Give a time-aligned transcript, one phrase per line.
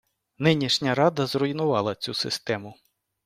[0.37, 2.75] Нинішня рада зруйнувала цю систему.